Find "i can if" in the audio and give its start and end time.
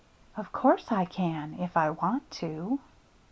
0.91-1.77